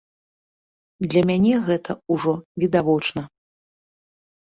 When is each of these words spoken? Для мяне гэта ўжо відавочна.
Для 1.09 1.21
мяне 1.31 1.53
гэта 1.69 1.91
ўжо 2.17 2.33
відавочна. 2.67 3.21